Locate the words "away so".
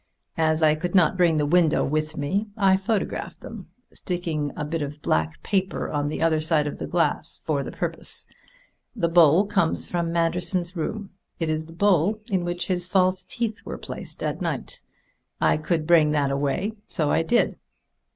16.31-17.11